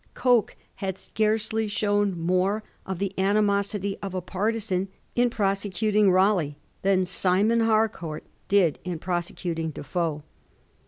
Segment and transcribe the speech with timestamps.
[0.15, 7.05] Coke had scarcely shown more of the animosity of a partisan in prosecuting Raleigh than
[7.05, 10.23] Simon Harcourt did in prosecuting Defoe.